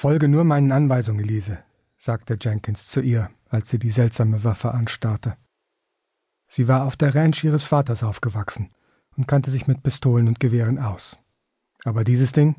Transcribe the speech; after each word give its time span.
Folge 0.00 0.28
nur 0.28 0.44
meinen 0.44 0.70
Anweisungen, 0.70 1.24
Elise, 1.24 1.58
sagte 1.96 2.38
Jenkins 2.40 2.86
zu 2.86 3.00
ihr, 3.00 3.32
als 3.48 3.68
sie 3.68 3.80
die 3.80 3.90
seltsame 3.90 4.44
Waffe 4.44 4.70
anstarrte. 4.70 5.36
Sie 6.46 6.68
war 6.68 6.84
auf 6.84 6.94
der 6.94 7.16
Ranch 7.16 7.42
ihres 7.42 7.64
Vaters 7.64 8.04
aufgewachsen 8.04 8.70
und 9.16 9.26
kannte 9.26 9.50
sich 9.50 9.66
mit 9.66 9.82
Pistolen 9.82 10.28
und 10.28 10.38
Gewehren 10.38 10.78
aus. 10.78 11.18
Aber 11.82 12.04
dieses 12.04 12.30
Ding? 12.30 12.54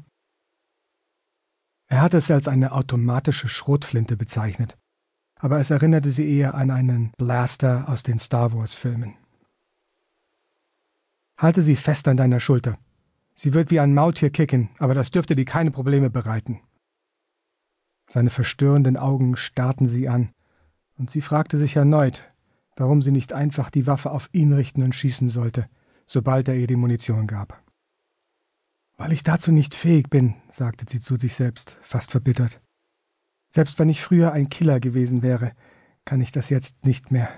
Er 1.87 2.01
hatte 2.01 2.17
es 2.17 2.29
als 2.29 2.49
eine 2.49 2.73
automatische 2.73 3.47
Schrotflinte 3.47 4.17
bezeichnet, 4.17 4.77
aber 5.39 5.61
es 5.61 5.69
erinnerte 5.69 6.09
sie 6.09 6.29
eher 6.29 6.55
an 6.55 6.71
einen 6.71 7.13
Blaster 7.17 7.87
aus 7.87 8.03
den 8.03 8.19
Star 8.19 8.51
Wars-Filmen. 8.51 9.15
Halte 11.37 11.61
sie 11.61 11.77
fest 11.77 12.05
an 12.09 12.17
deiner 12.17 12.41
Schulter. 12.41 12.77
Sie 13.33 13.53
wird 13.53 13.71
wie 13.71 13.79
ein 13.79 13.93
Maultier 13.93 14.29
kicken, 14.29 14.71
aber 14.77 14.93
das 14.93 15.09
dürfte 15.09 15.37
dir 15.37 15.45
keine 15.45 15.71
Probleme 15.71 16.09
bereiten. 16.09 16.59
Seine 18.09 18.31
verstörenden 18.31 18.97
Augen 18.97 19.35
starrten 19.35 19.87
sie 19.87 20.09
an, 20.09 20.33
und 20.97 21.09
sie 21.09 21.21
fragte 21.21 21.57
sich 21.57 21.75
erneut, 21.75 22.29
warum 22.75 23.01
sie 23.01 23.11
nicht 23.11 23.33
einfach 23.33 23.69
die 23.69 23.87
Waffe 23.87 24.11
auf 24.11 24.29
ihn 24.33 24.51
richten 24.51 24.83
und 24.83 24.95
schießen 24.95 25.29
sollte, 25.29 25.69
sobald 26.05 26.47
er 26.47 26.55
ihr 26.55 26.67
die 26.67 26.75
Munition 26.75 27.27
gab. 27.27 27.61
Weil 28.97 29.13
ich 29.13 29.23
dazu 29.23 29.51
nicht 29.51 29.75
fähig 29.75 30.09
bin, 30.09 30.35
sagte 30.49 30.85
sie 30.89 30.99
zu 30.99 31.15
sich 31.15 31.35
selbst, 31.35 31.77
fast 31.81 32.11
verbittert. 32.11 32.59
Selbst 33.49 33.79
wenn 33.79 33.89
ich 33.89 34.01
früher 34.01 34.33
ein 34.33 34.49
Killer 34.49 34.79
gewesen 34.79 35.21
wäre, 35.21 35.53
kann 36.03 36.19
ich 36.19 36.31
das 36.31 36.49
jetzt 36.49 36.85
nicht 36.85 37.11
mehr. 37.11 37.29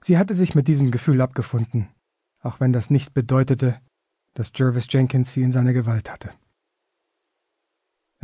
Sie 0.00 0.18
hatte 0.18 0.34
sich 0.34 0.54
mit 0.54 0.68
diesem 0.68 0.90
Gefühl 0.90 1.20
abgefunden, 1.20 1.88
auch 2.40 2.60
wenn 2.60 2.72
das 2.72 2.90
nicht 2.90 3.14
bedeutete, 3.14 3.80
dass 4.34 4.52
Jervis 4.54 4.86
Jenkins 4.90 5.32
sie 5.32 5.42
in 5.42 5.50
seiner 5.50 5.72
Gewalt 5.72 6.10
hatte. 6.10 6.30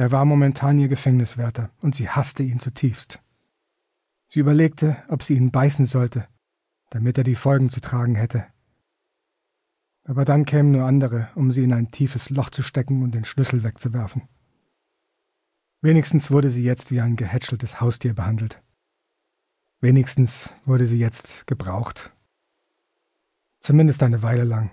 Er 0.00 0.12
war 0.12 0.24
momentan 0.24 0.78
ihr 0.78 0.88
Gefängniswärter, 0.88 1.68
und 1.82 1.95
sie 1.95 2.08
hasste 2.08 2.42
ihn 2.42 2.58
zutiefst. 2.58 3.20
Sie 4.28 4.41
überlegte, 4.41 4.97
ob 5.08 5.22
sie 5.22 5.34
ihn 5.34 5.50
beißen 5.50 5.84
sollte, 5.84 6.27
damit 6.88 7.19
er 7.19 7.25
die 7.25 7.34
Folgen 7.34 7.69
zu 7.69 7.83
tragen 7.83 8.14
hätte. 8.14 8.47
Aber 10.05 10.25
dann 10.25 10.47
kämen 10.47 10.72
nur 10.72 10.86
andere, 10.86 11.28
um 11.34 11.50
sie 11.50 11.64
in 11.64 11.75
ein 11.75 11.91
tiefes 11.91 12.30
Loch 12.30 12.48
zu 12.48 12.62
stecken 12.62 13.02
und 13.02 13.14
den 13.14 13.27
Schlüssel 13.27 13.62
wegzuwerfen. 13.62 14.22
Wenigstens 15.83 16.30
wurde 16.30 16.48
sie 16.48 16.64
jetzt 16.64 16.91
wie 16.91 17.03
ein 17.03 17.16
gehätscheltes 17.16 17.82
Haustier 17.82 18.14
behandelt. 18.14 18.62
Wenigstens 19.82 20.56
wurde 20.64 20.86
sie 20.86 20.98
jetzt 20.98 21.47
gebraucht. 21.47 22.10
Zumindest 23.58 24.03
eine 24.03 24.22
Weile 24.22 24.44
lang. 24.44 24.70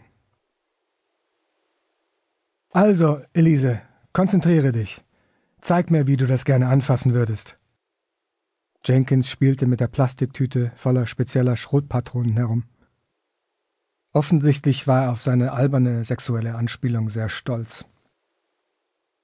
Also, 2.69 3.21
Elise, 3.33 3.81
konzentriere 4.13 4.71
dich. 4.71 5.03
Zeig 5.61 5.91
mir, 5.91 6.07
wie 6.07 6.17
du 6.17 6.27
das 6.27 6.45
gerne 6.45 6.67
anfassen 6.67 7.13
würdest. 7.13 7.57
Jenkins 8.85 9.29
spielte 9.29 9.65
mit 9.65 9.79
der 9.79 9.87
Plastiktüte 9.87 10.71
voller 10.75 11.07
spezieller 11.07 11.57
Schrotpatronen 11.57 12.37
herum. 12.37 12.63
Offensichtlich 14.13 14.87
war 14.87 15.03
er 15.03 15.11
auf 15.11 15.21
seine 15.21 15.51
alberne 15.51 16.03
sexuelle 16.03 16.55
Anspielung 16.55 17.09
sehr 17.09 17.29
stolz. 17.29 17.85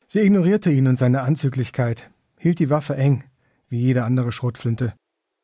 Sie 0.08 0.20
ignorierte 0.20 0.72
ihn 0.72 0.88
und 0.88 0.98
seine 0.98 1.22
Anzüglichkeit, 1.22 2.12
hielt 2.38 2.60
die 2.60 2.70
Waffe 2.70 2.96
eng, 2.96 3.24
wie 3.70 3.80
jede 3.80 4.04
andere 4.04 4.32
Schrotflinte, 4.32 4.94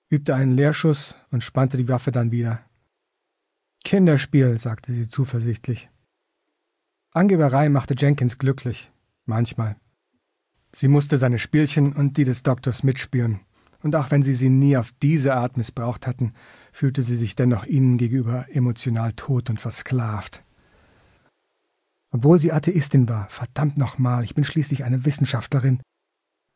übte 0.10 0.36
einen 0.36 0.56
Leerschuss 0.56 1.16
und 1.32 1.44
spannte 1.44 1.78
die 1.78 1.88
Waffe 1.88 2.12
dann 2.12 2.32
wieder. 2.32 2.60
Kinderspiel, 3.84 4.60
sagte 4.60 4.94
sie 4.94 5.08
zuversichtlich. 5.08 5.90
Angeberei 7.12 7.70
machte 7.70 7.96
Jenkins 7.98 8.38
glücklich, 8.38 8.92
manchmal. 9.26 9.78
Sie 10.72 10.88
musste 10.88 11.18
seine 11.18 11.40
Spielchen 11.40 11.94
und 11.94 12.18
die 12.18 12.24
des 12.24 12.44
Doktors 12.44 12.84
mitspüren, 12.84 13.42
und 13.82 13.96
auch 13.96 14.12
wenn 14.12 14.24
sie 14.24 14.34
sie 14.34 14.50
nie 14.50 14.78
auf 14.78 14.92
diese 15.02 15.34
Art 15.36 15.58
missbraucht 15.58 16.06
hatten, 16.06 16.34
fühlte 16.72 17.02
sie 17.02 17.18
sich 17.18 17.36
dennoch 17.36 17.66
ihnen 17.66 17.98
gegenüber 17.98 18.46
emotional 18.50 19.14
tot 19.14 19.50
und 19.50 19.60
versklavt. 19.60 20.44
Obwohl 22.12 22.40
sie 22.40 22.52
Atheistin 22.52 23.08
war, 23.08 23.28
verdammt 23.30 23.78
nochmal, 23.78 24.24
ich 24.24 24.36
bin 24.36 24.44
schließlich 24.44 24.84
eine 24.84 25.06
Wissenschaftlerin, 25.06 25.82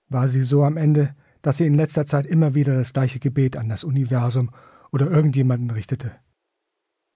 war 0.10 0.28
sie 0.28 0.44
so 0.44 0.64
am 0.64 0.78
Ende, 0.78 1.16
dass 1.42 1.58
sie 1.58 1.66
in 1.66 1.76
letzter 1.76 2.06
Zeit 2.06 2.26
immer 2.26 2.56
wieder 2.56 2.76
das 2.76 2.94
gleiche 2.94 3.20
Gebet 3.20 3.58
an 3.58 3.70
das 3.70 3.84
Universum 3.84 4.52
oder 4.92 5.10
irgendjemanden 5.10 5.72
richtete. 5.72 6.12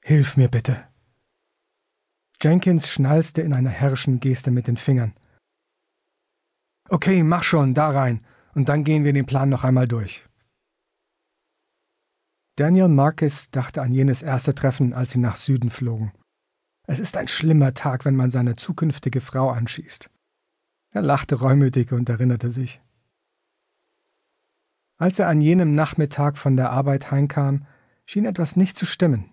Hilf 0.04 0.38
mir 0.38 0.50
bitte. 0.50 0.84
Jenkins 2.42 2.90
schnalzte 2.90 3.42
in 3.42 3.54
einer 3.54 3.70
herrischen 3.70 4.20
Geste 4.20 4.52
mit 4.52 4.68
den 4.68 4.78
Fingern. 4.78 5.14
Okay, 6.90 7.24
mach 7.24 7.44
schon, 7.44 7.74
da 7.74 7.90
rein, 7.90 8.26
und 8.54 8.70
dann 8.70 8.84
gehen 8.84 9.04
wir 9.04 9.14
den 9.14 9.26
Plan 9.26 9.50
noch 9.50 9.64
einmal 9.64 9.88
durch. 9.88 10.24
Daniel 12.56 12.88
Marcus 12.88 13.52
dachte 13.52 13.82
an 13.82 13.94
jenes 13.94 14.22
erste 14.22 14.56
Treffen, 14.56 14.94
als 14.94 15.12
sie 15.12 15.20
nach 15.20 15.36
Süden 15.36 15.70
flogen. 15.70 16.12
Es 16.88 17.00
ist 17.00 17.18
ein 17.18 17.28
schlimmer 17.28 17.74
Tag, 17.74 18.06
wenn 18.06 18.16
man 18.16 18.32
seine 18.32 18.56
zukünftige 18.56 19.22
Frau 19.22 19.50
anschießt. 19.50 20.10
Er 20.92 21.02
lachte 21.02 21.36
reumütig 21.36 21.92
und 21.92 22.10
erinnerte 22.10 22.50
sich. 22.50 22.82
Als 24.98 25.20
er 25.20 25.28
an 25.28 25.42
jenem 25.42 25.76
Nachmittag 25.76 26.38
von 26.38 26.58
der 26.58 26.72
Arbeit 26.72 27.12
heimkam, 27.12 27.68
schien 28.06 28.26
etwas 28.26 28.56
nicht 28.56 28.78
zu 28.78 28.86
stimmen. 28.86 29.32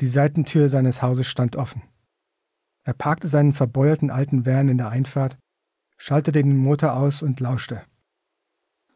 Die 0.00 0.08
Seitentür 0.08 0.68
seines 0.68 1.00
Hauses 1.00 1.26
stand 1.26 1.56
offen. 1.56 1.82
Er 2.84 2.92
parkte 2.92 3.28
seinen 3.28 3.52
verbeulten 3.52 4.10
alten 4.10 4.44
Van 4.44 4.68
in 4.68 4.78
der 4.78 4.90
Einfahrt, 4.90 5.38
schaltete 5.98 6.42
den 6.42 6.56
Motor 6.56 6.94
aus 6.94 7.22
und 7.22 7.40
lauschte. 7.40 7.82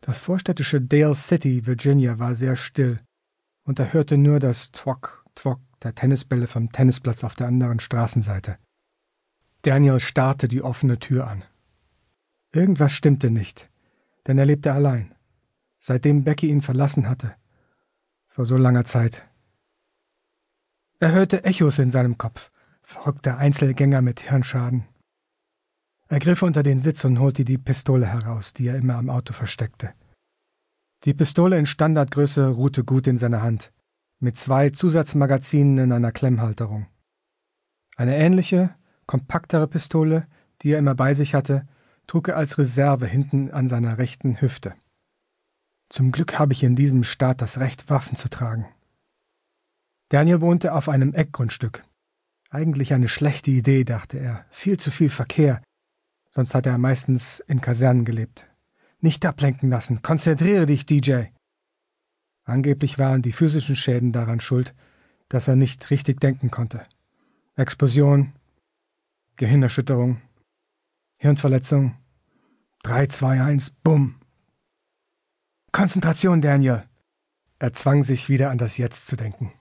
Das 0.01 0.19
vorstädtische 0.19 0.81
Dale 0.81 1.15
City, 1.15 1.67
Virginia, 1.67 2.19
war 2.19 2.35
sehr 2.35 2.57
still, 2.57 3.01
und 3.65 3.79
er 3.79 3.93
hörte 3.93 4.17
nur 4.17 4.41
das 4.41 4.73
Twock, 4.73 5.25
Twock 5.35 5.61
der 5.83 5.95
Tennisbälle 5.95 6.47
vom 6.47 6.73
Tennisplatz 6.73 7.23
auf 7.25 7.35
der 7.35 7.49
anderen 7.49 7.81
Straßenseite. 7.81 8.57
Daniel 9.63 10.01
starrte 10.01 10.49
die 10.49 10.63
offene 10.63 10.99
Tür 10.99 11.29
an. 11.29 11.45
Irgendwas 12.53 12.93
stimmte 12.93 13.31
nicht, 13.31 13.71
denn 14.27 14.39
er 14.39 14.47
lebte 14.47 14.73
allein, 14.73 15.15
seitdem 15.79 16.25
Becky 16.25 16.49
ihn 16.49 16.63
verlassen 16.63 17.09
hatte. 17.09 17.35
Vor 18.29 18.47
so 18.47 18.57
langer 18.57 18.85
Zeit. 18.85 19.25
Er 20.99 21.13
hörte 21.13 21.45
Echos 21.45 21.79
in 21.79 21.91
seinem 21.91 22.19
Kopf, 22.19 22.51
verrückter 22.83 23.37
Einzelgänger 23.39 24.03
mit 24.03 24.21
Hirnschaden. 24.21 24.85
Er 26.13 26.19
griff 26.19 26.43
unter 26.43 26.63
den 26.63 26.79
Sitz 26.79 27.07
und 27.07 27.21
holte 27.21 27.43
die 27.43 27.57
Pistole 27.57 28.05
heraus, 28.05 28.53
die 28.53 28.67
er 28.67 28.77
immer 28.77 28.97
am 28.97 29.09
Auto 29.09 29.33
versteckte. 29.33 29.95
Die 31.05 31.15
Pistole 31.15 31.59
in 31.59 31.65
Standardgröße 31.65 32.49
ruhte 32.49 32.85
gut 32.85 33.07
in 33.07 33.17
seiner 33.17 33.41
Hand, 33.41 33.73
mit 34.19 34.37
zwei 34.37 34.69
Zusatzmagazinen 34.69 35.79
in 35.79 35.91
einer 35.91 36.13
Klemmhalterung. 36.13 36.87
Eine 37.97 38.15
ähnliche, 38.15 38.75
kompaktere 39.07 39.67
Pistole, 39.67 40.27
die 40.61 40.73
er 40.73 40.81
immer 40.81 40.95
bei 40.95 41.15
sich 41.15 41.35
hatte, 41.35 41.67
trug 42.07 42.29
er 42.29 42.37
als 42.37 42.59
Reserve 42.59 43.07
hinten 43.07 43.51
an 43.51 43.67
seiner 43.67 43.97
rechten 43.97 44.39
Hüfte. 44.39 44.75
Zum 45.89 46.13
Glück 46.13 46.39
habe 46.39 46.53
ich 46.53 46.63
in 46.63 46.77
diesem 46.77 47.05
Staat 47.05 47.41
das 47.41 47.59
Recht, 47.59 47.89
Waffen 47.89 48.17
zu 48.17 48.29
tragen. 48.29 48.67
Daniel 50.11 50.43
wohnte 50.43 50.75
auf 50.75 50.91
einem 50.91 51.15
Eckgrundstück. 51.15 51.87
Eigentlich 52.51 52.93
eine 52.93 53.09
schlechte 53.09 53.51
Idee, 53.51 53.85
dachte 53.85 54.19
er. 54.19 54.45
Viel 54.51 54.79
zu 54.79 54.91
viel 54.91 55.09
Verkehr. 55.09 55.63
Sonst 56.35 56.55
hat 56.55 56.67
er 56.67 56.79
meistens 56.79 57.41
in 57.47 57.61
Kasernen 57.61 58.05
gelebt. 58.05 58.47
Nicht 59.01 59.25
ablenken 59.27 59.69
lassen. 59.69 60.03
Konzentriere 60.03 60.67
dich, 60.67 60.87
DJ. 60.87 61.25
Angeblich 62.45 62.99
waren 62.99 63.23
die 63.23 63.33
physischen 63.33 63.77
Schäden 63.77 64.13
daran 64.13 64.41
schuld, 64.41 64.75
dass 65.29 65.47
er 65.47 65.57
nicht 65.57 65.91
richtig 65.91 66.21
denken 66.21 66.51
konnte. 66.51 66.87
Explosion, 67.55 68.33
Gehirnerschütterung, 69.37 70.21
Hirnverletzung. 71.19 71.97
3, 72.83 73.07
2, 73.07 73.43
1, 73.43 73.71
bumm. 73.85 74.17
Konzentration, 75.71 76.41
Daniel. 76.41 76.83
Er 77.61 77.73
zwang 77.75 78.03
sich 78.03 78.29
wieder 78.29 78.51
an 78.51 78.59
das 78.59 78.77
Jetzt 78.77 79.07
zu 79.07 79.15
denken. 79.15 79.53